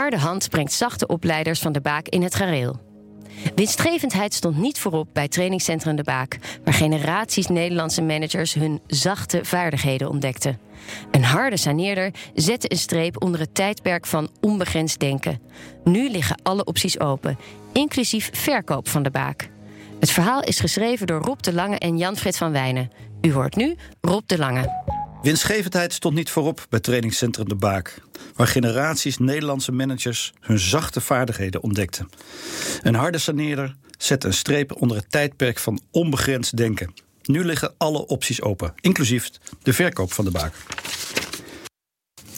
harde 0.00 0.18
hand 0.18 0.48
brengt 0.48 0.72
zachte 0.72 1.06
opleiders 1.06 1.60
van 1.60 1.72
de 1.72 1.80
Baak 1.80 2.08
in 2.08 2.22
het 2.22 2.34
gareel. 2.34 2.80
Winstgevendheid 3.54 4.34
stond 4.34 4.56
niet 4.56 4.78
voorop 4.78 5.08
bij 5.12 5.28
trainingscentrum 5.28 5.96
De 5.96 6.02
Baak, 6.02 6.38
waar 6.64 6.74
generaties 6.74 7.46
Nederlandse 7.46 8.02
managers 8.02 8.54
hun 8.54 8.80
zachte 8.86 9.44
vaardigheden 9.44 10.08
ontdekten. 10.08 10.58
Een 11.10 11.24
harde 11.24 11.56
saneerder 11.56 12.10
zette 12.34 12.70
een 12.70 12.78
streep 12.78 13.22
onder 13.22 13.40
het 13.40 13.54
tijdperk 13.54 14.06
van 14.06 14.30
onbegrensd 14.40 15.00
denken. 15.00 15.40
Nu 15.84 16.10
liggen 16.10 16.40
alle 16.42 16.64
opties 16.64 17.00
open, 17.00 17.38
inclusief 17.72 18.30
verkoop 18.32 18.88
van 18.88 19.02
De 19.02 19.10
Baak. 19.10 19.48
Het 19.98 20.10
verhaal 20.10 20.42
is 20.42 20.60
geschreven 20.60 21.06
door 21.06 21.20
Rob 21.20 21.40
de 21.40 21.52
Lange 21.52 21.78
en 21.78 21.98
Jan-Fred 21.98 22.36
van 22.36 22.52
Wijnen. 22.52 22.90
U 23.20 23.32
hoort 23.32 23.56
nu 23.56 23.76
Rob 24.00 24.22
de 24.26 24.38
Lange. 24.38 24.89
Winstgevendheid 25.22 25.92
stond 25.92 26.14
niet 26.14 26.30
voorop 26.30 26.66
bij 26.68 26.80
trainingscentrum 26.80 27.48
De 27.48 27.54
Baak, 27.54 28.00
waar 28.34 28.46
generaties 28.46 29.18
Nederlandse 29.18 29.72
managers 29.72 30.32
hun 30.40 30.58
zachte 30.58 31.00
vaardigheden 31.00 31.62
ontdekten. 31.62 32.08
Een 32.82 32.94
harde 32.94 33.18
saneerder 33.18 33.76
zette 33.98 34.26
een 34.26 34.32
streep 34.32 34.80
onder 34.82 34.96
het 34.96 35.10
tijdperk 35.10 35.58
van 35.58 35.80
onbegrensd 35.90 36.56
denken. 36.56 36.94
Nu 37.22 37.44
liggen 37.44 37.74
alle 37.78 38.06
opties 38.06 38.42
open, 38.42 38.72
inclusief 38.80 39.30
de 39.62 39.72
verkoop 39.72 40.12
van 40.12 40.24
De 40.24 40.30
Baak. 40.30 40.54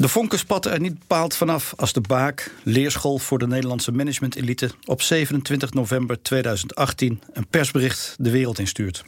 De 0.02 0.09
vonken 0.09 0.38
spatten 0.38 0.73
er 0.73 0.80
niet 0.80 0.98
bepaald 0.98 1.37
vanaf 1.37 1.74
als 1.77 1.92
de 1.92 2.01
Baak, 2.01 2.51
leerschool 2.62 3.19
voor 3.19 3.38
de 3.38 3.47
Nederlandse 3.47 3.92
managementelite, 3.92 4.70
op 4.84 5.02
27 5.02 5.73
november 5.73 6.23
2018 6.23 7.23
een 7.33 7.47
persbericht 7.47 8.15
de 8.19 8.30
wereld 8.30 8.59
instuurt. 8.59 9.05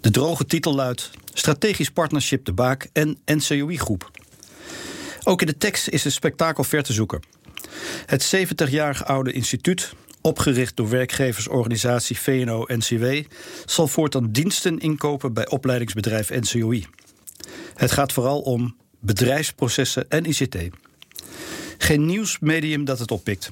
De 0.00 0.10
droge 0.10 0.44
titel 0.44 0.74
luidt 0.74 1.10
Strategisch 1.32 1.90
Partnership 1.90 2.44
De 2.44 2.52
Baak 2.52 2.88
en 2.92 3.18
NCOI 3.24 3.78
Groep. 3.78 4.10
Ook 5.22 5.40
in 5.40 5.46
de 5.46 5.56
tekst 5.56 5.88
is 5.88 6.04
het 6.04 6.12
spektakel 6.12 6.64
ver 6.64 6.82
te 6.82 6.92
zoeken. 6.92 7.22
Het 8.06 8.34
70-jarige 8.36 9.04
oude 9.04 9.32
instituut, 9.32 9.92
opgericht 10.20 10.76
door 10.76 10.88
werkgeversorganisatie 10.88 12.18
VNO-NCW, 12.18 13.06
zal 13.64 13.88
voortaan 13.88 14.30
diensten 14.30 14.78
inkopen 14.78 15.32
bij 15.32 15.48
opleidingsbedrijf 15.48 16.30
NCOI. 16.30 16.86
Het 17.74 17.90
gaat 17.90 18.12
vooral 18.12 18.40
om 18.40 18.78
bedrijfsprocessen 19.00 20.10
en 20.10 20.24
ICT. 20.24 20.56
Geen 21.78 22.06
nieuwsmedium 22.06 22.84
dat 22.84 22.98
het 22.98 23.10
oppikt. 23.10 23.50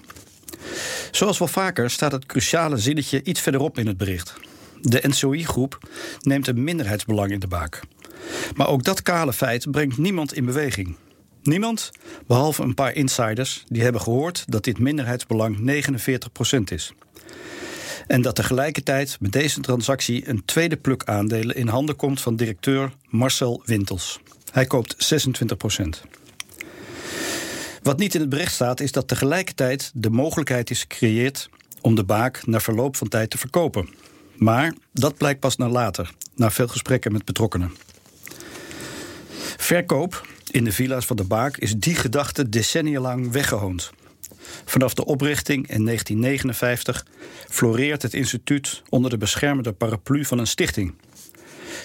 Zoals 1.11 1.39
wel 1.39 1.49
vaker 1.49 1.91
staat 1.91 2.13
het 2.13 2.27
cruciale 2.27 2.77
zinnetje 2.77 3.23
iets 3.23 3.41
verderop 3.41 3.79
in 3.79 3.87
het 3.87 3.97
bericht. 3.97 4.35
De 4.81 5.03
NCOI-groep 5.09 5.79
neemt 6.21 6.47
een 6.47 6.65
minderheidsbelang 6.65 7.31
in 7.31 7.41
de 7.41 7.47
baak. 7.47 7.81
Maar 8.55 8.69
ook 8.69 8.85
dat 8.85 9.03
kale 9.03 9.33
feit 9.33 9.71
brengt 9.71 9.99
niemand 9.99 10.35
in 10.35 10.45
beweging. 10.45 10.97
Niemand, 11.43 11.91
behalve 12.27 12.63
een 12.63 12.75
paar 12.75 12.95
insiders, 12.95 13.65
die 13.69 13.83
hebben 13.83 14.01
gehoord 14.01 14.45
dat 14.47 14.65
dit 14.65 14.79
minderheidsbelang 14.79 15.59
49% 15.59 16.59
is. 16.65 16.93
En 18.07 18.23
dat 18.23 18.35
tegelijkertijd 18.35 19.17
met 19.21 19.33
deze 19.33 19.61
transactie 19.61 20.29
een 20.29 20.45
tweede 20.45 20.77
pluk 20.77 21.05
aandelen 21.05 21.57
in 21.57 21.69
handen 21.69 21.97
komt 21.97 22.21
van 22.21 22.37
directeur 22.37 22.93
Marcel 23.09 23.63
Wintels. 23.65 24.21
Hij 24.53 24.67
koopt 24.67 25.15
26%. 25.15 26.19
Wat 27.83 27.99
niet 27.99 28.15
in 28.15 28.21
het 28.21 28.29
bericht 28.29 28.53
staat, 28.53 28.81
is 28.81 28.93
dat 28.93 29.09
tegelijkertijd 29.09 29.91
de 29.95 30.11
mogelijkheid 30.11 30.71
is 30.71 30.81
gecreëerd 30.81 31.49
om 31.81 31.95
de 31.95 32.05
baak 32.05 32.47
na 32.47 32.61
verloop 32.61 32.97
van 32.97 33.09
tijd 33.09 33.31
te 33.31 33.39
verkopen. 33.39 33.89
Maar 34.37 34.75
dat 34.93 35.17
blijkt 35.17 35.41
pas 35.41 35.57
naar 35.57 35.69
later, 35.69 36.11
na 36.35 36.51
veel 36.51 36.69
gesprekken 36.69 37.13
met 37.13 37.25
betrokkenen. 37.25 37.73
Verkoop 39.57 40.29
in 40.51 40.65
de 40.65 40.73
villa's 40.73 41.07
van 41.07 41.17
de 41.17 41.25
Baak 41.25 41.57
is 41.57 41.75
die 41.75 41.95
gedachte 41.95 42.49
decennia 42.49 43.01
lang 43.01 43.33
weggehoond. 43.33 43.91
Vanaf 44.65 44.95
de 44.95 45.05
oprichting 45.05 45.69
in 45.69 45.85
1959 45.85 47.07
floreert 47.49 48.03
het 48.03 48.15
instituut 48.15 48.83
onder 48.89 49.11
de 49.11 49.19
beschermende 49.19 49.73
paraplu 49.73 50.25
van 50.25 50.39
een 50.39 50.47
stichting. 50.47 50.95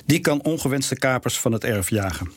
Die 0.05 0.19
kan 0.19 0.43
ongewenste 0.43 0.95
kapers 0.95 1.39
van 1.39 1.51
het 1.51 1.63
erf 1.63 1.89
jagen. 1.89 2.31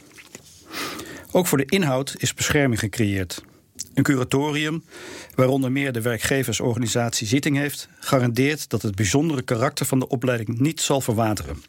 Ook 1.36 1.47
voor 1.47 1.58
de 1.58 1.64
inhoud 1.64 2.14
is 2.19 2.34
bescherming 2.34 2.80
gecreëerd. 2.80 3.44
Een 3.94 4.02
curatorium, 4.02 4.84
waaronder 5.34 5.72
meer 5.72 5.92
de 5.92 6.00
werkgeversorganisatie 6.00 7.26
zitting 7.26 7.56
heeft, 7.56 7.88
garandeert 8.00 8.69
dat 8.69 8.82
het 8.82 8.94
bijzondere 8.94 9.42
karakter 9.42 9.86
van 9.86 9.98
de 9.98 10.08
opleiding 10.08 10.58
niet 10.58 10.80
zal 10.80 11.00
verwateren. 11.00 11.62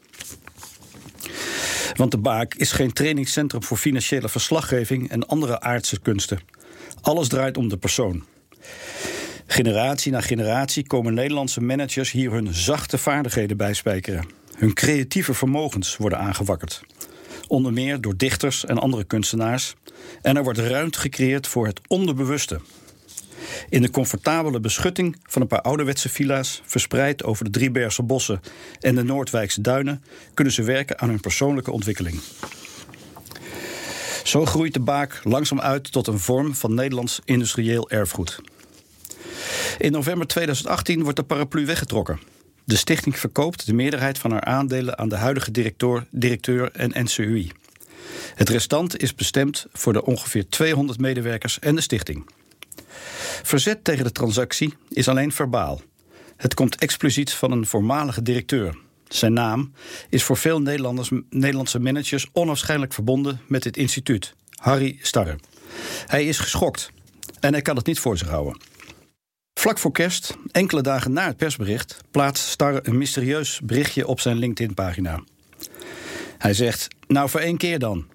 Want 1.96 2.12
de 2.12 2.18
Baak 2.18 2.54
is 2.54 2.72
geen 2.72 2.94
trainingscentrum 2.94 3.64
voor 3.64 3.78
financiële 3.78 4.30
verslaggeving 4.30 5.10
en 5.10 5.28
andere 5.28 5.60
aardse 5.60 6.00
kunsten. 6.00 6.40
Alles 7.02 7.28
draait 7.28 7.58
om 7.58 7.70
de 7.70 7.78
persoon. 7.78 8.24
Generatie 9.48 10.12
na 10.12 10.22
generatie 10.22 10.88
komen 10.88 11.14
Nederlandse 11.14 11.62
managers 11.62 12.12
hier 12.12 12.32
hun 12.32 12.54
zachte 12.54 12.98
vaardigheden 12.98 13.58
bijspijkeren. 13.58 14.28
Hun 14.58 14.74
creatieve 14.74 15.34
vermogens 15.34 15.98
worden 15.98 16.20
aangewakkerd. 16.20 16.82
Onder 17.48 17.74
meer 17.74 18.02
door 18.02 18.18
dichters 18.18 18.66
en 18.66 18.78
andere 18.78 19.04
kunstenaars. 19.04 19.76
En 20.22 20.38
er 20.38 20.44
wordt 20.44 20.60
ruimte 20.60 21.00
gecreëerd 21.00 21.48
voor 21.48 21.66
het 21.66 21.82
onderbewuste. 21.88 22.60
In 23.70 23.82
de 23.82 23.90
comfortabele 23.90 24.60
beschutting 24.60 25.18
van 25.24 25.42
een 25.42 25.48
paar 25.48 25.62
ouderwetse 25.62 26.10
villa's, 26.10 26.62
verspreid 26.66 27.24
over 27.24 27.46
de 27.46 27.52
Driebergse 27.52 28.04
bossen 28.04 28.42
en 28.80 28.96
de 28.96 29.04
Noordwijkse 29.04 29.62
duinen, 29.62 30.04
kunnen 30.34 30.54
ze 30.54 30.64
werken 30.64 31.00
aan 31.00 31.10
hun 31.10 31.20
persoonlijke 31.20 31.72
ontwikkeling. 31.72 32.20
Zo 34.24 34.46
groeit 34.46 34.74
de 34.74 34.80
baak 34.80 35.20
langzaam 35.24 35.60
uit 35.60 35.92
tot 35.92 36.08
een 36.08 36.20
vorm 36.20 36.56
van 36.56 36.74
Nederlands 36.74 37.20
industrieel 37.26 37.90
erfgoed. 37.90 38.42
In 39.78 39.92
november 39.92 40.28
2018 40.28 41.04
wordt 41.04 41.18
de 41.18 41.24
paraplu 41.24 41.66
weggetrokken. 41.66 42.20
De 42.68 42.76
stichting 42.76 43.20
verkoopt 43.20 43.66
de 43.66 43.74
meerderheid 43.74 44.18
van 44.18 44.32
haar 44.32 44.44
aandelen 44.44 44.98
aan 44.98 45.10
de 45.10 45.16
huidige 45.16 45.52
directeur, 45.52 46.08
directeur 46.10 46.72
en 46.72 47.04
NCUI. 47.04 47.52
Het 48.36 48.50
restant 48.50 49.02
is 49.02 49.16
bestemd 49.16 49.68
voor 49.74 49.94
de 49.94 50.06
ongeveer 50.06 50.50
200 50.50 51.00
medewerkers 51.00 51.60
en 51.60 51.76
de 51.76 51.82
stichting. 51.82 52.30
Verzet 53.44 53.84
tegen 53.84 54.04
de 54.04 54.12
transactie 54.12 54.74
is 54.90 55.08
alleen 55.08 55.32
verbaal. 55.32 55.82
Het 56.38 56.54
komt 56.54 56.76
expliciet 56.76 57.34
van 57.34 57.52
een 57.52 57.66
voormalige 57.66 58.22
directeur. 58.22 58.78
Zijn 59.08 59.34
naam 59.34 59.74
is 60.10 60.24
voor 60.24 60.38
veel 60.38 60.62
Nederlanders, 60.62 61.10
Nederlandse 61.30 61.80
managers 61.80 62.28
onafscheidelijk 62.34 62.94
verbonden 62.94 63.42
met 63.48 63.64
dit 63.64 63.78
instituut, 63.78 64.34
Harry 64.56 64.98
Starre. 65.02 65.40
Hij 66.06 66.26
is 66.26 66.40
geschokt 66.40 66.92
en 67.40 67.52
hij 67.52 67.62
kan 67.62 67.76
het 67.76 67.86
niet 67.86 68.00
voor 68.00 68.18
zich 68.18 68.28
houden. 68.30 68.58
Vlak 69.68 69.80
voor 69.80 69.92
kerst, 69.92 70.38
enkele 70.52 70.82
dagen 70.82 71.14
na 71.14 71.26
het 71.26 71.38
persbericht, 71.38 71.98
plaatst 72.12 72.48
Starre 72.48 72.80
een 72.84 72.98
mysterieus 72.98 73.60
berichtje 73.64 74.08
op 74.08 74.20
zijn 74.20 74.38
LinkedIn-pagina. 74.38 75.24
Hij 76.38 76.54
zegt: 76.54 76.88
Nou, 77.08 77.30
voor 77.30 77.40
één 77.40 77.58
keer 77.58 77.80
dan. 77.80 78.06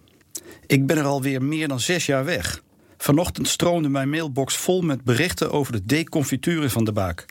Ik 0.67 0.87
ben 0.87 0.97
er 0.97 1.05
alweer 1.05 1.43
meer 1.43 1.69
dan 1.69 1.81
zes 1.81 2.07
jaar 2.07 2.25
weg. 2.25 2.63
Vanochtend 2.99 3.49
stroomde 3.49 3.89
mijn 3.89 4.11
mailbox 4.11 4.57
vol 4.57 4.81
met 4.81 5.05
berichten 5.05 5.51
over 5.51 5.73
de 5.73 5.85
deconfituren 5.85 6.71
van 6.71 6.85
de 6.85 6.93
baak. 6.93 7.25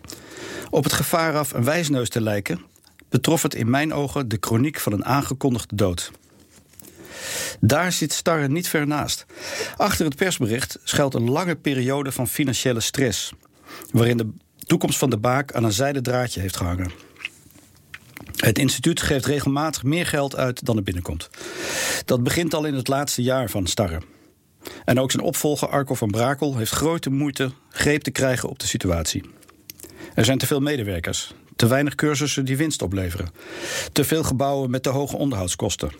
Op 0.70 0.84
het 0.84 0.94
gevaar 0.94 1.38
af 1.38 1.54
een 1.54 1.64
wijsneus 1.64 2.10
te 2.10 2.22
lijken, 2.22 2.62
betrof 3.10 3.42
het 3.42 3.56
in 3.56 3.70
mijn 3.70 3.94
ogen 3.94 4.28
de 4.28 4.38
chroniek 4.40 4.80
van 4.80 4.94
een 4.94 5.06
aangekondigde 5.06 5.76
dood. 5.76 6.12
Daar 7.60 7.92
zit 7.92 8.14
Starre 8.14 8.48
niet 8.48 8.68
ver 8.68 8.88
naast. 8.88 9.26
Achter 9.78 10.06
het 10.06 10.16
persbericht 10.16 10.80
schuilt 10.84 11.14
een 11.14 11.30
lange 11.30 11.56
periode 11.56 12.12
van 12.12 12.28
financiële 12.28 12.80
stress, 12.80 13.34
waarin 13.92 14.18
de 14.18 14.30
toekomst 14.58 14.98
van 14.98 15.10
de 15.10 15.18
baak 15.18 15.54
aan 15.54 15.64
een 15.64 15.72
zijden 15.72 16.04
draadje 16.04 16.40
heeft 16.40 16.58
gehangen. 16.58 16.92
Het 18.36 18.60
instituut 18.60 19.02
geeft 19.02 19.26
regelmatig 19.26 19.84
meer 19.84 20.06
geld 20.06 20.36
uit 20.36 20.66
dan 20.66 20.78
er 20.78 20.84
binnenkomt. 20.84 21.30
Dat 22.06 22.24
begint 22.24 22.54
al 22.54 22.66
in 22.66 22.74
het 22.74 22.88
laatste 22.88 23.22
jaar 23.22 23.50
van 23.50 23.68
Starre. 23.68 24.02
En 24.86 25.00
ook 25.00 25.12
zijn 25.12 25.24
opvolger 25.24 25.68
Arco 25.68 25.94
van 25.94 26.12
Brakel 26.12 26.58
heeft 26.58 26.72
grote 26.72 27.10
moeite 27.10 27.52
greep 27.70 28.02
te 28.02 28.12
krijgen 28.12 28.50
op 28.50 28.60
de 28.60 28.68
situatie. 28.68 29.24
Er 30.14 30.26
zijn 30.26 30.38
te 30.38 30.48
veel 30.48 30.60
medewerkers, 30.60 31.34
te 31.56 31.68
weinig 31.68 31.96
cursussen 31.96 32.46
die 32.46 32.58
winst 32.58 32.82
opleveren, 32.82 33.32
te 33.92 34.04
veel 34.04 34.24
gebouwen 34.24 34.70
met 34.70 34.84
te 34.84 34.90
hoge 34.90 35.18
onderhoudskosten. 35.18 35.92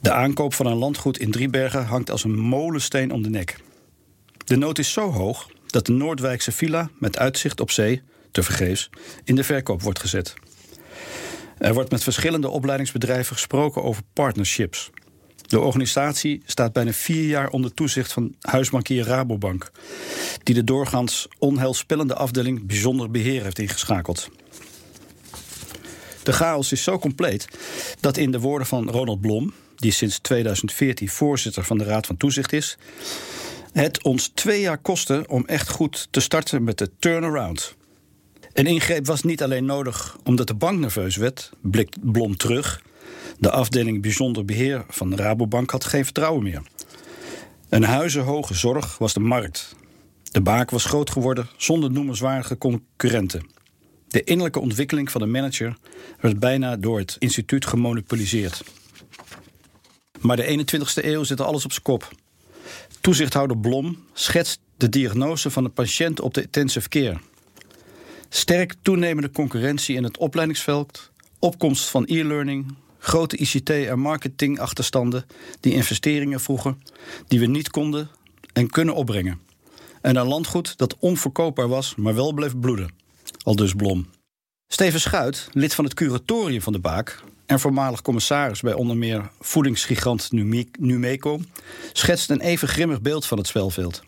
De 0.00 0.12
aankoop 0.12 0.54
van 0.54 0.66
een 0.66 0.76
landgoed 0.76 1.18
in 1.18 1.30
Driebergen 1.30 1.84
hangt 1.84 2.10
als 2.10 2.24
een 2.24 2.38
molensteen 2.38 3.10
om 3.12 3.22
de 3.22 3.30
nek. 3.30 3.56
De 4.44 4.56
nood 4.56 4.78
is 4.78 4.92
zo 4.92 5.10
hoog 5.10 5.48
dat 5.66 5.86
de 5.86 5.92
Noordwijkse 5.92 6.52
villa 6.52 6.90
met 6.98 7.18
uitzicht 7.18 7.60
op 7.60 7.70
zee, 7.70 8.02
tevergeefs, 8.30 8.90
in 9.24 9.34
de 9.34 9.44
verkoop 9.44 9.82
wordt 9.82 9.98
gezet. 9.98 10.34
Er 11.58 11.74
wordt 11.74 11.90
met 11.90 12.02
verschillende 12.02 12.48
opleidingsbedrijven 12.48 13.34
gesproken 13.34 13.82
over 13.82 14.02
partnerships. 14.12 14.90
De 15.46 15.60
organisatie 15.60 16.42
staat 16.46 16.72
bijna 16.72 16.92
vier 16.92 17.28
jaar 17.28 17.48
onder 17.48 17.74
toezicht 17.74 18.12
van 18.12 18.34
huisbankier 18.40 19.04
Rabobank, 19.04 19.70
die 20.42 20.54
de 20.54 20.64
doorgaans 20.64 21.28
onheilspellende 21.38 22.14
afdeling 22.14 22.66
bijzonder 22.66 23.10
beheer 23.10 23.42
heeft 23.42 23.58
ingeschakeld. 23.58 24.28
De 26.22 26.32
chaos 26.32 26.72
is 26.72 26.82
zo 26.82 26.98
compleet 26.98 27.48
dat 28.00 28.16
in 28.16 28.30
de 28.30 28.40
woorden 28.40 28.66
van 28.66 28.90
Ronald 28.90 29.20
Blom, 29.20 29.54
die 29.76 29.92
sinds 29.92 30.18
2014 30.18 31.08
voorzitter 31.08 31.64
van 31.64 31.78
de 31.78 31.84
Raad 31.84 32.06
van 32.06 32.16
Toezicht 32.16 32.52
is, 32.52 32.76
het 33.82 34.02
ons 34.02 34.28
twee 34.34 34.60
jaar 34.60 34.78
kostte 34.78 35.24
om 35.28 35.44
echt 35.46 35.68
goed 35.68 36.08
te 36.10 36.20
starten 36.20 36.64
met 36.64 36.78
de 36.78 36.90
turnaround. 36.98 37.74
Een 38.52 38.66
ingreep 38.66 39.06
was 39.06 39.22
niet 39.22 39.42
alleen 39.42 39.64
nodig 39.64 40.16
omdat 40.24 40.46
de 40.46 40.54
bank 40.54 40.78
nerveus 40.78 41.16
werd, 41.16 41.50
blikt 41.60 42.12
Blom 42.12 42.36
terug. 42.36 42.82
De 43.38 43.50
afdeling 43.50 44.02
bijzonder 44.02 44.44
beheer 44.44 44.84
van 44.88 45.10
de 45.10 45.16
Rabobank 45.16 45.70
had 45.70 45.84
geen 45.84 46.04
vertrouwen 46.04 46.42
meer. 46.42 46.62
Een 47.68 47.82
huizenhoge 47.82 48.54
zorg 48.54 48.98
was 48.98 49.12
de 49.12 49.20
markt. 49.20 49.74
De 50.30 50.40
baak 50.40 50.70
was 50.70 50.84
groot 50.84 51.10
geworden 51.10 51.48
zonder 51.56 51.90
noemenswaardige 51.90 52.58
concurrenten. 52.58 53.46
De 54.08 54.24
innerlijke 54.24 54.60
ontwikkeling 54.60 55.10
van 55.10 55.20
de 55.20 55.26
manager 55.26 55.76
werd 56.20 56.38
bijna 56.38 56.76
door 56.76 56.98
het 56.98 57.16
instituut 57.18 57.66
gemonopoliseerd. 57.66 58.64
Maar 60.20 60.36
de 60.36 60.64
21ste 60.64 61.04
eeuw 61.04 61.24
zit 61.24 61.40
alles 61.40 61.64
op 61.64 61.72
zijn 61.72 61.82
kop. 61.82 62.08
Toezichthouder 63.06 63.58
Blom 63.58 64.04
schetst 64.12 64.60
de 64.76 64.88
diagnose 64.88 65.50
van 65.50 65.64
de 65.64 65.68
patiënt 65.68 66.20
op 66.20 66.34
de 66.34 66.42
intensive 66.42 66.88
care. 66.88 67.18
Sterk 68.28 68.74
toenemende 68.82 69.30
concurrentie 69.30 69.96
in 69.96 70.04
het 70.04 70.18
opleidingsveld, 70.18 71.10
opkomst 71.38 71.88
van 71.88 72.04
e-learning, 72.04 72.74
grote 72.98 73.36
ICT- 73.36 73.70
en 73.70 73.98
marketingachterstanden 73.98 75.26
die 75.60 75.72
investeringen 75.72 76.40
vroegen 76.40 76.82
die 77.28 77.40
we 77.40 77.46
niet 77.46 77.70
konden 77.70 78.10
en 78.52 78.70
kunnen 78.70 78.94
opbrengen. 78.94 79.40
En 80.00 80.16
een 80.16 80.26
landgoed 80.26 80.78
dat 80.78 80.96
onverkoopbaar 80.98 81.68
was, 81.68 81.94
maar 81.94 82.14
wel 82.14 82.32
bleef 82.32 82.58
bloeden. 82.58 82.90
Al 83.42 83.56
dus 83.56 83.74
Blom. 83.74 84.06
Steven 84.68 85.00
Schuit, 85.00 85.48
lid 85.52 85.74
van 85.74 85.84
het 85.84 85.94
curatorium 85.94 86.62
van 86.62 86.72
de 86.72 86.78
Baak 86.78 87.22
en 87.46 87.60
voormalig 87.60 88.02
commissaris 88.02 88.60
bij 88.60 88.72
onder 88.72 88.96
meer 88.96 89.30
voedingsgigant 89.40 90.32
Numeco, 90.78 91.40
schetst 91.92 92.30
een 92.30 92.40
even 92.40 92.68
grimmig 92.68 93.00
beeld 93.00 93.26
van 93.26 93.38
het 93.38 93.46
spelveld. 93.46 94.02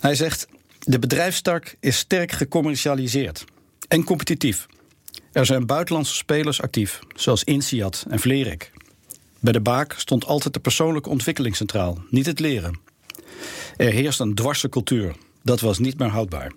Hij 0.00 0.14
zegt: 0.14 0.48
De 0.78 0.98
bedrijfstak 0.98 1.74
is 1.80 1.98
sterk 1.98 2.32
gecommercialiseerd 2.32 3.44
en 3.88 4.04
competitief. 4.04 4.66
Er 5.32 5.46
zijn 5.46 5.66
buitenlandse 5.66 6.14
spelers 6.14 6.62
actief, 6.62 6.98
zoals 7.14 7.44
Insiat 7.44 8.04
en 8.08 8.18
Vlerek. 8.18 8.72
Bij 9.40 9.52
de 9.52 9.60
Baak 9.60 9.94
stond 9.96 10.26
altijd 10.26 10.54
de 10.54 10.60
persoonlijke 10.60 11.08
ontwikkeling 11.08 11.56
centraal, 11.56 11.98
niet 12.10 12.26
het 12.26 12.40
leren. 12.40 12.80
Er 13.76 13.92
heerst 13.92 14.20
een 14.20 14.34
dwarse 14.34 14.68
cultuur. 14.68 15.14
Dat 15.42 15.60
was 15.60 15.78
niet 15.78 15.98
meer 15.98 16.08
houdbaar. 16.08 16.52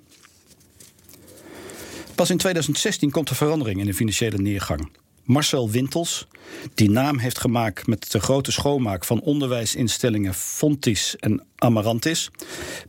Pas 2.16 2.30
in 2.30 2.38
2016 2.38 3.12
komt 3.12 3.30
er 3.30 3.36
verandering 3.36 3.80
in 3.80 3.86
de 3.86 3.94
financiële 3.94 4.38
neergang. 4.38 4.90
Marcel 5.28 5.70
Wintels, 5.70 6.28
die 6.74 6.90
naam 6.90 7.18
heeft 7.18 7.40
gemaakt 7.40 7.88
met 7.88 8.12
de 8.12 8.20
grote 8.20 8.52
schoonmaak 8.52 9.06
van 9.06 9.22
onderwijsinstellingen 9.22 10.34
Fontis 10.34 11.16
en 11.20 11.44
Amarantis, 11.56 12.30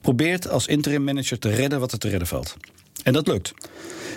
probeert 0.01 0.49
als 0.49 0.67
interim 0.67 1.05
manager 1.05 1.39
te 1.39 1.51
redden 1.51 1.81
wat 1.81 1.93
er 1.93 1.99
te 1.99 2.09
redden 2.09 2.29
valt. 2.29 2.57
En 3.03 3.13
dat 3.13 3.27
lukt. 3.27 3.53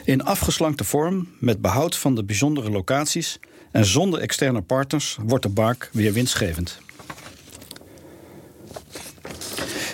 In 0.05 0.23
afgeslankte 0.23 0.83
vorm, 0.83 1.27
met 1.39 1.61
behoud 1.61 1.95
van 1.95 2.15
de 2.15 2.23
bijzondere 2.23 2.69
locaties 2.69 3.39
en 3.71 3.85
zonder 3.85 4.19
externe 4.19 4.61
partners, 4.61 5.17
wordt 5.25 5.43
de 5.43 5.49
Baak 5.49 5.89
weer 5.93 6.13
winstgevend. 6.13 6.79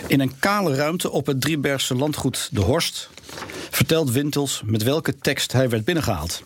In 0.07 0.19
een 0.19 0.39
kale 0.39 0.75
ruimte 0.75 1.11
op 1.11 1.25
het 1.25 1.41
Driebergse 1.41 1.95
landgoed 1.95 2.49
De 2.51 2.61
Horst 2.61 3.09
vertelt 3.69 4.11
Wintels 4.11 4.61
met 4.65 4.83
welke 4.83 5.17
tekst 5.17 5.51
hij 5.51 5.69
werd 5.69 5.85
binnengehaald. 5.85 6.43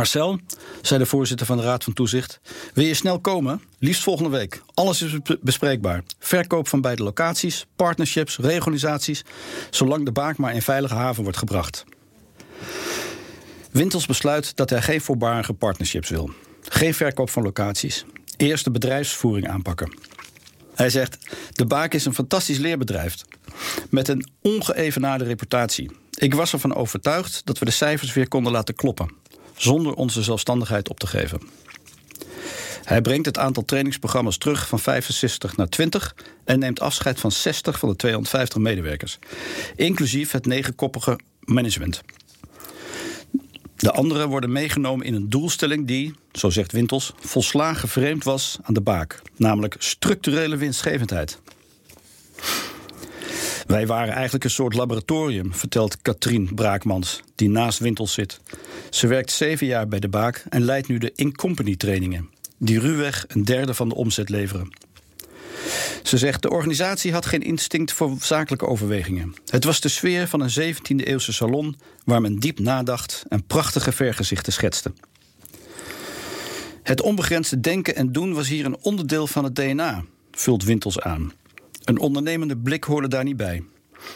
Marcel, 0.00 0.40
zei 0.82 1.00
de 1.00 1.06
voorzitter 1.06 1.46
van 1.46 1.56
de 1.56 1.62
Raad 1.62 1.84
van 1.84 1.92
Toezicht, 1.92 2.40
wil 2.74 2.84
je 2.84 2.94
snel 2.94 3.20
komen? 3.20 3.62
Liefst 3.78 4.02
volgende 4.02 4.30
week. 4.30 4.62
Alles 4.74 5.02
is 5.02 5.12
bespreekbaar. 5.40 6.02
Verkoop 6.18 6.68
van 6.68 6.80
beide 6.80 7.02
locaties, 7.02 7.66
partnerships, 7.76 8.36
reorganisaties, 8.36 9.24
zolang 9.70 10.04
de 10.04 10.12
baak 10.12 10.36
maar 10.36 10.54
in 10.54 10.62
veilige 10.62 10.94
haven 10.94 11.22
wordt 11.22 11.38
gebracht. 11.38 11.84
Wintels 13.70 14.06
besluit 14.06 14.56
dat 14.56 14.70
hij 14.70 14.82
geen 14.82 15.00
voorbarige 15.00 15.52
partnerships 15.52 16.08
wil. 16.08 16.30
Geen 16.62 16.94
verkoop 16.94 17.30
van 17.30 17.42
locaties. 17.42 18.04
Eerst 18.36 18.64
de 18.64 18.70
bedrijfsvoering 18.70 19.48
aanpakken. 19.48 19.96
Hij 20.74 20.90
zegt: 20.90 21.18
De 21.52 21.66
Baak 21.66 21.94
is 21.94 22.04
een 22.04 22.14
fantastisch 22.14 22.58
leerbedrijf 22.58 23.16
met 23.90 24.08
een 24.08 24.26
ongeëvenaarde 24.42 25.24
reputatie. 25.24 25.90
Ik 26.10 26.34
was 26.34 26.52
ervan 26.52 26.74
overtuigd 26.74 27.42
dat 27.44 27.58
we 27.58 27.64
de 27.64 27.70
cijfers 27.70 28.12
weer 28.12 28.28
konden 28.28 28.52
laten 28.52 28.74
kloppen, 28.74 29.19
zonder 29.62 29.94
onze 29.94 30.22
zelfstandigheid 30.22 30.88
op 30.88 30.98
te 30.98 31.06
geven. 31.06 31.40
Hij 32.84 33.00
brengt 33.00 33.26
het 33.26 33.38
aantal 33.38 33.64
trainingsprogramma's 33.64 34.38
terug 34.38 34.68
van 34.68 34.78
65 34.78 35.56
naar 35.56 35.68
20 35.68 36.14
en 36.44 36.58
neemt 36.58 36.80
afscheid 36.80 37.20
van 37.20 37.32
60 37.32 37.78
van 37.78 37.88
de 37.88 37.96
250 37.96 38.58
medewerkers, 38.58 39.18
inclusief 39.76 40.30
het 40.30 40.46
negenkoppige 40.46 41.18
management. 41.40 42.02
De 43.76 43.92
anderen 43.92 44.28
worden 44.28 44.52
meegenomen 44.52 45.06
in 45.06 45.14
een 45.14 45.28
doelstelling 45.28 45.86
die, 45.86 46.14
zo 46.32 46.50
zegt 46.50 46.72
Wintels, 46.72 47.12
volslagen 47.20 47.88
vreemd 47.88 48.24
was 48.24 48.58
aan 48.62 48.74
de 48.74 48.80
baak, 48.80 49.22
namelijk 49.36 49.76
structurele 49.78 50.56
winstgevendheid. 50.56 51.38
Wij 53.66 53.86
waren 53.86 54.14
eigenlijk 54.14 54.44
een 54.44 54.50
soort 54.50 54.74
laboratorium, 54.74 55.54
vertelt 55.54 56.02
Katrien 56.02 56.54
Braakmans, 56.54 57.20
die 57.34 57.48
naast 57.48 57.78
Wintels 57.78 58.12
zit. 58.12 58.40
Ze 58.90 59.06
werkt 59.06 59.30
zeven 59.30 59.66
jaar 59.66 59.88
bij 59.88 60.00
de 60.00 60.08
baak 60.08 60.44
en 60.48 60.62
leidt 60.62 60.88
nu 60.88 60.98
de 60.98 61.12
in-company 61.14 61.76
trainingen, 61.76 62.30
die 62.58 62.80
ruwweg 62.80 63.24
een 63.28 63.44
derde 63.44 63.74
van 63.74 63.88
de 63.88 63.94
omzet 63.94 64.28
leveren. 64.28 64.76
Ze 66.02 66.18
zegt: 66.18 66.42
De 66.42 66.50
organisatie 66.50 67.12
had 67.12 67.26
geen 67.26 67.42
instinct 67.42 67.92
voor 67.92 68.16
zakelijke 68.20 68.66
overwegingen. 68.66 69.34
Het 69.46 69.64
was 69.64 69.80
de 69.80 69.88
sfeer 69.88 70.28
van 70.28 70.40
een 70.40 70.74
17e-eeuwse 70.74 71.32
salon 71.32 71.76
waar 72.04 72.20
men 72.20 72.38
diep 72.38 72.58
nadacht 72.58 73.24
en 73.28 73.44
prachtige 73.44 73.92
vergezichten 73.92 74.52
schetste. 74.52 74.92
Het 76.82 77.00
onbegrensde 77.00 77.60
denken 77.60 77.96
en 77.96 78.12
doen 78.12 78.34
was 78.34 78.48
hier 78.48 78.64
een 78.64 78.82
onderdeel 78.82 79.26
van 79.26 79.44
het 79.44 79.54
DNA, 79.54 80.04
vult 80.30 80.64
Wintels 80.64 81.00
aan. 81.00 81.32
Een 81.84 81.98
ondernemende 81.98 82.56
blik 82.56 82.84
hoorde 82.84 83.08
daar 83.08 83.24
niet 83.24 83.36
bij. 83.36 83.64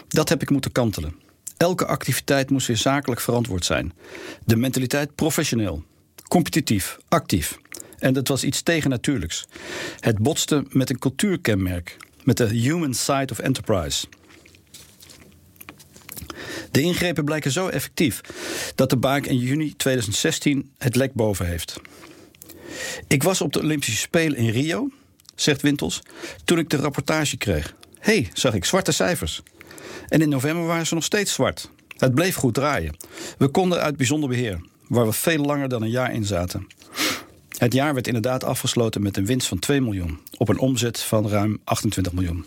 Dat 0.07 0.29
heb 0.29 0.41
ik 0.41 0.49
moeten 0.49 0.71
kantelen. 0.71 1.24
Elke 1.57 1.85
activiteit 1.85 2.49
moest 2.49 2.67
weer 2.67 2.77
zakelijk 2.77 3.21
verantwoord 3.21 3.65
zijn. 3.65 3.93
De 4.45 4.55
mentaliteit 4.55 5.15
professioneel, 5.15 5.83
competitief, 6.27 6.97
actief. 7.07 7.57
En 7.99 8.13
dat 8.13 8.27
was 8.27 8.43
iets 8.43 8.61
tegennatuurlijks. 8.61 9.45
Het 9.99 10.17
botste 10.17 10.65
met 10.69 10.89
een 10.89 10.99
cultuurkenmerk, 10.99 11.97
met 12.23 12.37
de 12.37 12.45
human 12.45 12.93
side 12.93 13.31
of 13.31 13.39
enterprise. 13.39 14.07
De 16.71 16.81
ingrepen 16.81 17.25
blijken 17.25 17.51
zo 17.51 17.67
effectief 17.67 18.21
dat 18.75 18.89
de 18.89 18.97
Baak 18.97 19.25
in 19.25 19.37
juni 19.37 19.75
2016 19.75 20.71
het 20.77 20.95
lek 20.95 21.13
boven 21.13 21.45
heeft. 21.45 21.79
Ik 23.07 23.23
was 23.23 23.41
op 23.41 23.53
de 23.53 23.59
Olympische 23.59 23.97
Spelen 23.97 24.37
in 24.37 24.49
Rio, 24.49 24.89
zegt 25.35 25.61
Wintels, 25.61 26.01
toen 26.43 26.57
ik 26.57 26.69
de 26.69 26.77
rapportage 26.77 27.37
kreeg. 27.37 27.75
Hé, 27.99 28.13
hey, 28.13 28.29
zag 28.33 28.53
ik 28.53 28.65
zwarte 28.65 28.91
cijfers. 28.91 29.41
En 30.07 30.21
in 30.21 30.29
november 30.29 30.65
waren 30.65 30.87
ze 30.87 30.93
nog 30.93 31.03
steeds 31.03 31.33
zwart. 31.33 31.69
Het 31.97 32.15
bleef 32.15 32.35
goed 32.35 32.53
draaien. 32.53 32.95
We 33.37 33.47
konden 33.47 33.81
uit 33.81 33.97
bijzonder 33.97 34.29
beheer, 34.29 34.61
waar 34.87 35.05
we 35.05 35.13
veel 35.13 35.45
langer 35.45 35.69
dan 35.69 35.81
een 35.81 35.89
jaar 35.89 36.13
in 36.13 36.25
zaten. 36.25 36.67
Het 37.57 37.73
jaar 37.73 37.93
werd 37.93 38.07
inderdaad 38.07 38.43
afgesloten 38.43 39.01
met 39.01 39.17
een 39.17 39.25
winst 39.25 39.47
van 39.47 39.59
2 39.59 39.81
miljoen 39.81 40.19
op 40.37 40.49
een 40.49 40.59
omzet 40.59 40.99
van 40.99 41.29
ruim 41.29 41.59
28 41.63 42.13
miljoen. 42.13 42.45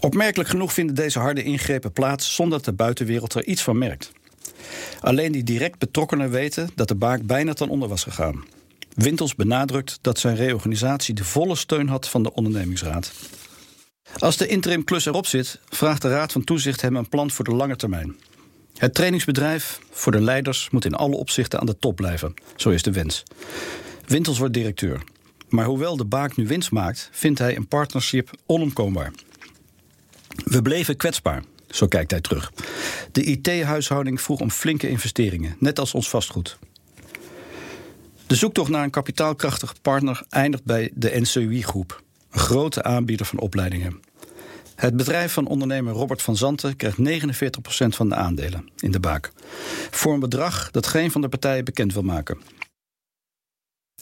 Opmerkelijk 0.00 0.48
genoeg 0.48 0.72
vinden 0.72 0.94
deze 0.94 1.18
harde 1.18 1.42
ingrepen 1.42 1.92
plaats 1.92 2.34
zonder 2.34 2.58
dat 2.58 2.64
de 2.64 2.72
buitenwereld 2.72 3.34
er 3.34 3.44
iets 3.44 3.62
van 3.62 3.78
merkt. 3.78 4.12
Alleen 5.00 5.32
die 5.32 5.42
direct 5.42 5.78
betrokkenen 5.78 6.30
weten 6.30 6.70
dat 6.74 6.88
de 6.88 6.94
baak 6.94 7.22
bijna 7.22 7.52
ten 7.52 7.68
onder 7.68 7.88
was 7.88 8.02
gegaan. 8.02 8.44
Wintels 8.94 9.34
benadrukt 9.34 9.98
dat 10.00 10.18
zijn 10.18 10.36
reorganisatie 10.36 11.14
de 11.14 11.24
volle 11.24 11.56
steun 11.56 11.88
had 11.88 12.08
van 12.08 12.22
de 12.22 12.34
ondernemingsraad. 12.34 13.12
Als 14.18 14.36
de 14.36 14.46
interim 14.46 14.84
klus 14.84 15.06
erop 15.06 15.26
zit, 15.26 15.60
vraagt 15.68 16.02
de 16.02 16.08
Raad 16.08 16.32
van 16.32 16.44
Toezicht 16.44 16.80
hem 16.80 16.96
een 16.96 17.08
plan 17.08 17.30
voor 17.30 17.44
de 17.44 17.54
lange 17.54 17.76
termijn. 17.76 18.16
Het 18.76 18.94
trainingsbedrijf 18.94 19.80
voor 19.90 20.12
de 20.12 20.20
leiders 20.20 20.70
moet 20.70 20.84
in 20.84 20.94
alle 20.94 21.16
opzichten 21.16 21.60
aan 21.60 21.66
de 21.66 21.78
top 21.78 21.96
blijven. 21.96 22.34
Zo 22.56 22.70
is 22.70 22.82
de 22.82 22.92
wens. 22.92 23.22
Wintels 24.06 24.38
wordt 24.38 24.54
directeur. 24.54 25.02
Maar 25.48 25.64
hoewel 25.64 25.96
de 25.96 26.04
baak 26.04 26.36
nu 26.36 26.46
winst 26.46 26.70
maakt, 26.70 27.08
vindt 27.12 27.38
hij 27.38 27.56
een 27.56 27.68
partnership 27.68 28.30
onomkoombaar. 28.46 29.12
We 30.44 30.62
bleven 30.62 30.96
kwetsbaar, 30.96 31.44
zo 31.68 31.86
kijkt 31.86 32.10
hij 32.10 32.20
terug. 32.20 32.52
De 33.12 33.22
IT-huishouding 33.22 34.20
vroeg 34.20 34.40
om 34.40 34.50
flinke 34.50 34.88
investeringen, 34.88 35.56
net 35.58 35.78
als 35.78 35.94
ons 35.94 36.08
vastgoed. 36.08 36.58
De 38.26 38.34
zoektocht 38.34 38.70
naar 38.70 38.84
een 38.84 38.90
kapitaalkrachtige 38.90 39.74
partner 39.82 40.22
eindigt 40.28 40.64
bij 40.64 40.90
de 40.94 41.20
NCUI-groep, 41.20 42.02
een 42.30 42.40
grote 42.40 42.82
aanbieder 42.82 43.26
van 43.26 43.38
opleidingen. 43.38 44.00
Het 44.74 44.96
bedrijf 44.96 45.32
van 45.32 45.46
ondernemer 45.46 45.92
Robert 45.92 46.22
van 46.22 46.36
Zanten 46.36 46.76
krijgt 46.76 46.98
49% 46.98 47.96
van 47.96 48.08
de 48.08 48.14
aandelen 48.14 48.68
in 48.76 48.90
de 48.90 49.00
baak. 49.00 49.32
Voor 49.90 50.12
een 50.12 50.20
bedrag 50.20 50.70
dat 50.70 50.86
geen 50.86 51.10
van 51.10 51.20
de 51.20 51.28
partijen 51.28 51.64
bekend 51.64 51.92
wil 51.92 52.02
maken. 52.02 52.38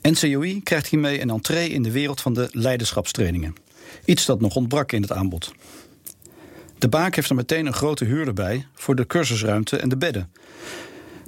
NCOI 0.02 0.62
krijgt 0.62 0.86
hiermee 0.86 1.20
een 1.20 1.30
entree 1.30 1.68
in 1.68 1.82
de 1.82 1.90
wereld 1.90 2.20
van 2.20 2.32
de 2.32 2.48
leiderschapstrainingen. 2.52 3.54
Iets 4.04 4.26
dat 4.26 4.40
nog 4.40 4.56
ontbrak 4.56 4.92
in 4.92 5.02
het 5.02 5.12
aanbod. 5.12 5.52
De 6.78 6.88
Baak 6.88 7.14
heeft 7.14 7.28
er 7.28 7.34
meteen 7.34 7.66
een 7.66 7.72
grote 7.72 8.04
huur 8.04 8.32
bij 8.32 8.66
voor 8.74 8.94
de 8.94 9.06
cursusruimte 9.06 9.76
en 9.76 9.88
de 9.88 9.96
bedden. 9.96 10.32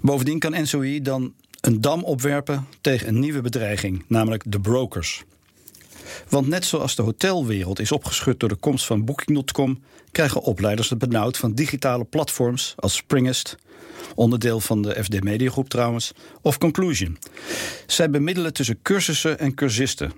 Bovendien 0.01 0.39
kan 0.39 0.63
NSOI 0.63 1.03
dan 1.03 1.35
een 1.61 1.81
dam 1.81 2.05
opwerpen 2.05 2.67
tegen 2.81 3.09
een 3.09 3.19
nieuwe 3.19 3.41
bedreiging, 3.41 4.05
namelijk 4.07 4.43
de 4.47 4.61
brokers. 4.61 5.25
Want 6.29 6.47
net 6.47 6.65
zoals 6.65 6.95
de 6.95 7.03
hotelwereld 7.03 7.81
is 7.81 7.93
opgeschud 7.93 8.41
door 8.41 8.49
de 8.49 8.55
komst 8.55 8.87
van 8.87 9.05
Booking.com, 9.05 9.83
krijgen 10.13 10.43
opleiders 10.43 10.91
het 10.91 10.99
benauwd 10.99 11.37
van 11.37 11.53
digitale 11.53 12.05
platforms 12.05 12.75
als 12.77 12.95
Springest, 12.95 13.57
onderdeel 14.15 14.61
van 14.61 14.83
de 14.83 15.05
FD 15.05 15.23
Mediagroep 15.23 15.69
trouwens, 15.69 16.13
of 16.43 16.59
Conclusion. 16.59 17.19
Zij 17.87 18.11
bemiddelen 18.11 18.53
tussen 18.53 18.83
cursussen 18.83 19.39
en 19.39 19.55
cursisten. 19.55 20.13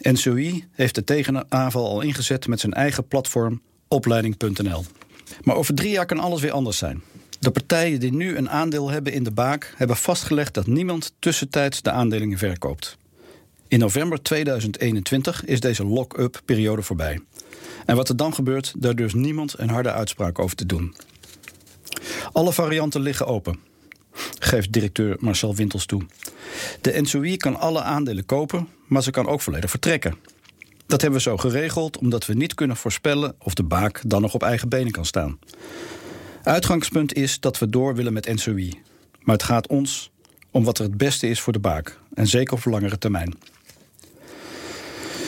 NCOI 0.00 0.64
heeft 0.72 0.94
de 0.94 1.04
tegenaanval 1.04 1.88
al 1.88 2.00
ingezet 2.00 2.46
met 2.46 2.60
zijn 2.60 2.72
eigen 2.72 3.08
platform 3.08 3.60
opleiding.nl. 3.88 4.84
Maar 5.42 5.56
over 5.56 5.74
drie 5.74 5.90
jaar 5.90 6.06
kan 6.06 6.18
alles 6.18 6.40
weer 6.40 6.52
anders 6.52 6.78
zijn. 6.78 7.02
De 7.38 7.50
partijen 7.50 8.00
die 8.00 8.12
nu 8.12 8.36
een 8.36 8.50
aandeel 8.50 8.90
hebben 8.90 9.12
in 9.12 9.22
de 9.22 9.30
baak 9.30 9.74
hebben 9.76 9.96
vastgelegd 9.96 10.54
dat 10.54 10.66
niemand 10.66 11.12
tussentijds 11.18 11.82
de 11.82 11.90
aandelingen 11.90 12.38
verkoopt. 12.38 12.96
In 13.72 13.78
november 13.78 14.22
2021 14.22 15.44
is 15.44 15.60
deze 15.60 15.84
lock-up 15.84 16.40
periode 16.44 16.82
voorbij. 16.82 17.20
En 17.86 17.96
wat 17.96 18.08
er 18.08 18.16
dan 18.16 18.34
gebeurt, 18.34 18.74
daar 18.76 18.94
durft 18.94 19.14
niemand 19.14 19.54
een 19.58 19.68
harde 19.68 19.92
uitspraak 19.92 20.38
over 20.38 20.56
te 20.56 20.66
doen. 20.66 20.94
Alle 22.32 22.52
varianten 22.52 23.00
liggen 23.00 23.26
open, 23.26 23.58
geeft 24.38 24.72
directeur 24.72 25.16
Marcel 25.20 25.54
Wintels 25.54 25.86
toe. 25.86 26.02
De 26.80 27.00
NSOI 27.00 27.36
kan 27.36 27.56
alle 27.56 27.82
aandelen 27.82 28.26
kopen, 28.26 28.68
maar 28.86 29.02
ze 29.02 29.10
kan 29.10 29.26
ook 29.26 29.40
volledig 29.40 29.70
vertrekken. 29.70 30.16
Dat 30.86 31.00
hebben 31.00 31.18
we 31.18 31.28
zo 31.28 31.36
geregeld 31.36 31.98
omdat 31.98 32.26
we 32.26 32.34
niet 32.34 32.54
kunnen 32.54 32.76
voorspellen 32.76 33.34
of 33.38 33.54
de 33.54 33.64
baak 33.64 34.00
dan 34.06 34.20
nog 34.20 34.34
op 34.34 34.42
eigen 34.42 34.68
benen 34.68 34.92
kan 34.92 35.04
staan. 35.06 35.38
Uitgangspunt 36.42 37.14
is 37.14 37.40
dat 37.40 37.58
we 37.58 37.68
door 37.68 37.94
willen 37.94 38.12
met 38.12 38.34
NSOI. 38.34 38.80
Maar 39.20 39.34
het 39.34 39.44
gaat 39.44 39.68
ons 39.68 40.10
om 40.50 40.64
wat 40.64 40.78
er 40.78 40.84
het 40.84 40.96
beste 40.96 41.28
is 41.28 41.40
voor 41.40 41.52
de 41.52 41.58
baak. 41.58 41.98
En 42.14 42.26
zeker 42.26 42.54
op 42.54 42.64
langere 42.64 42.98
termijn. 42.98 43.51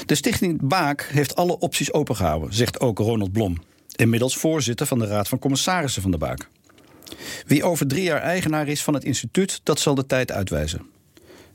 De 0.07 0.15
stichting 0.15 0.59
Baak 0.63 1.03
heeft 1.03 1.37
alle 1.37 1.59
opties 1.59 1.93
opengehouden, 1.93 2.55
zegt 2.55 2.81
ook 2.81 2.99
Ronald 2.99 3.33
Blom. 3.33 3.63
Inmiddels 3.97 4.37
voorzitter 4.37 4.87
van 4.87 4.99
de 4.99 5.07
Raad 5.07 5.29
van 5.29 5.39
Commissarissen 5.39 6.03
van 6.03 6.11
de 6.11 6.19
Baak. 6.19 6.49
Wie 7.47 7.65
over 7.65 7.87
drie 7.87 8.03
jaar 8.03 8.21
eigenaar 8.21 8.69
is 8.69 8.83
van 8.83 8.95
het 8.95 9.05
instituut, 9.05 9.61
dat 9.63 9.81
zal 9.81 9.95
de 9.95 10.07
tijd 10.07 10.33
uitwijzen. 10.33 10.87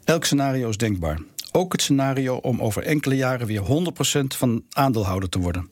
Elk 0.03 0.25
scenario 0.25 0.70
is 0.70 0.77
denkbaar. 0.77 1.20
Ook 1.51 1.72
het 1.72 1.82
scenario 1.82 2.36
om 2.36 2.62
over 2.62 2.84
enkele 2.84 3.15
jaren 3.15 3.48
weer 3.48 3.62
100% 3.62 4.38
van 4.38 4.63
aandeelhouder 4.70 5.29
te 5.29 5.39
worden. 5.39 5.70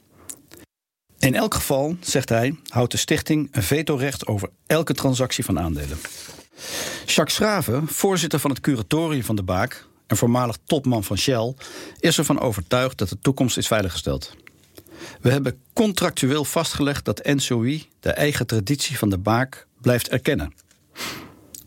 In 1.20 1.36
elk 1.36 1.54
geval, 1.54 1.96
zegt 2.00 2.30
hij, 2.30 2.56
houdt 2.68 2.92
de 2.92 2.98
stichting 2.98 3.48
een 3.52 3.64
vetorecht 3.64 4.28
over 4.28 4.50
elke 4.68 4.94
transactie 4.94 5.46
van 5.46 5.60
aandelen. 5.60 5.98
Jacques 7.06 7.36
Schraven, 7.36 7.88
voorzitter 7.88 8.40
van 8.40 8.50
het 8.50 8.60
curatorium 8.60 9.24
van 9.24 9.36
de 9.36 9.44
Baak 9.44 9.88
en 10.08 10.18
voormalig 10.18 10.58
topman 10.66 11.04
van 11.04 11.18
Shell, 11.18 11.54
is 12.00 12.18
ervan 12.18 12.40
overtuigd 12.40 12.98
dat 12.98 13.10
de 13.10 13.20
toekomst 13.22 13.58
is 13.58 13.68
veiliggesteld. 13.68 14.36
We 15.22 15.32
hebben 15.32 15.60
contractueel 15.74 16.46
vastgelegd 16.46 17.06
dat 17.06 17.26
NCOI 17.26 17.88
de 18.00 18.12
eigen 18.12 18.48
traditie 18.48 18.98
van 18.98 19.10
de 19.10 19.18
Baak 19.18 19.68
blijft 19.82 20.10
erkennen. 20.10 20.54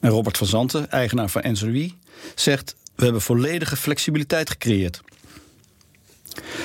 En 0.00 0.10
Robert 0.10 0.36
van 0.36 0.46
Zanten, 0.46 0.90
eigenaar 0.90 1.28
van 1.28 1.42
NCOI, 1.52 1.98
zegt: 2.34 2.76
We 2.94 3.04
hebben 3.04 3.22
volledige 3.22 3.76
flexibiliteit 3.76 4.50
gecreëerd. 4.50 5.00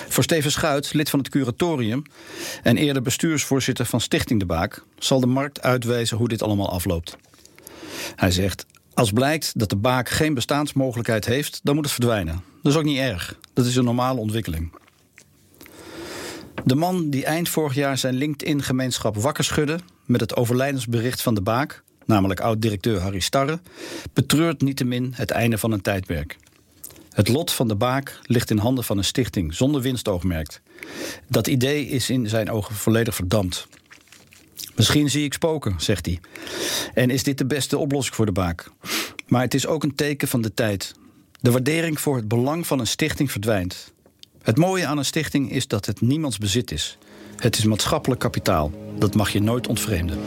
Voor 0.08 0.24
Steven 0.24 0.52
Schuit, 0.52 0.94
lid 0.94 1.10
van 1.10 1.20
het 1.20 1.30
curatorium 1.30 2.04
en 2.64 2.78
eerder 2.78 3.02
bestuursvoorzitter 3.02 3.86
van 3.86 4.02
Stichting 4.02 4.40
De 4.40 4.46
Baak, 4.46 4.84
zal 5.00 5.20
de 5.20 5.28
markt 5.28 5.62
uitwijzen 5.62 6.18
hoe 6.18 6.28
dit 6.28 6.42
allemaal 6.42 6.72
afloopt. 6.72 7.18
Hij 8.16 8.32
zegt: 8.32 8.66
Als 8.96 9.12
blijkt 9.12 9.60
dat 9.60 9.70
de 9.70 9.76
baak 9.76 10.10
geen 10.10 10.34
bestaansmogelijkheid 10.34 11.26
heeft, 11.26 11.60
dan 11.64 11.76
moet 11.76 11.84
het 11.84 11.94
verdwijnen. 11.94 12.44
Dat 12.62 12.72
is 12.72 12.78
ook 12.78 12.86
niet 12.86 12.98
erg. 12.98 13.40
Dat 13.54 13.66
is 13.66 13.76
een 13.76 13.84
normale 13.84 14.20
ontwikkeling. 14.20 14.72
De 16.64 16.76
man 16.76 17.10
die 17.10 17.26
eind 17.26 17.50
vorig 17.50 17.74
jaar 17.74 17.98
zijn 17.98 18.14
LinkedIn-gemeenschap 18.14 19.16
wakker 19.18 19.44
schudde 19.44 19.80
met 20.06 20.22
het 20.22 20.36
overlijdensbericht 20.36 21.22
van 21.22 21.34
de 21.34 21.42
baak, 21.42 21.84
namelijk 22.06 22.40
oud-directeur 22.40 23.00
Harry 23.00 23.20
Starre, 23.20 23.60
betreurt 24.14 24.62
niettemin 24.62 25.14
het 25.16 25.32
einde 25.32 25.58
van 25.58 25.72
een 25.72 25.82
tijdperk. 25.82 26.38
Het 27.12 27.28
lot 27.28 27.52
van 27.52 27.68
de 27.68 27.76
baak 27.76 28.20
ligt 28.22 28.50
in 28.50 28.58
handen 28.58 28.84
van 28.84 28.98
een 28.98 29.04
stichting 29.04 29.54
zonder 29.54 29.82
winstoogmerk. 29.82 30.62
Dat 31.28 31.48
idee 31.48 31.88
is 31.88 32.10
in 32.10 32.30
zijn 32.30 32.52
ogen 32.52 32.76
volledig 32.76 33.16
verdampt. 33.16 33.68
Misschien 34.76 35.10
zie 35.10 35.24
ik 35.24 35.34
spoken, 35.34 35.76
zegt 35.78 36.06
hij. 36.06 36.20
En 36.94 37.10
is 37.10 37.24
dit 37.24 37.38
de 37.38 37.46
beste 37.46 37.78
oplossing 37.78 38.16
voor 38.16 38.26
de 38.26 38.32
baak? 38.32 38.72
Maar 39.28 39.42
het 39.42 39.54
is 39.54 39.68
ook 39.68 39.84
een 39.84 39.96
teken 39.96 40.28
van 40.28 40.42
de 40.42 40.54
tijd. 40.54 40.94
De 41.42 41.52
waardering 41.52 42.00
voor 42.00 42.16
het 42.16 42.28
belang 42.28 42.68
van 42.68 42.80
een 42.80 42.88
stichting 42.88 43.32
verdwijnt. 43.32 43.94
Het 44.42 44.58
mooie 44.58 44.86
aan 44.86 44.98
een 44.98 45.06
stichting 45.06 45.52
is 45.52 45.68
dat 45.68 45.86
het 45.86 46.02
niemands 46.02 46.38
bezit 46.38 46.72
is. 46.72 46.98
Het 47.36 47.58
is 47.58 47.66
maatschappelijk 47.66 48.22
kapitaal. 48.22 48.72
Dat 48.98 49.16
mag 49.16 49.30
je 49.30 49.42
nooit 49.42 49.68
ontvreemden. 49.68 50.20